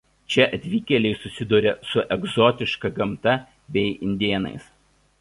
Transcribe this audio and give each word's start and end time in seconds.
Čia 0.35 0.45
atvykėliai 0.57 1.17
susiduria 1.25 1.75
su 1.91 2.05
egzotiška 2.17 2.93
gamta 2.99 3.39
bei 3.77 3.97
indėnais. 4.11 4.71